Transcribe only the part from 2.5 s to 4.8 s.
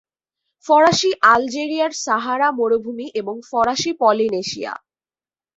মরুভূমি এবং ফরাসি পলিনেশিয়া।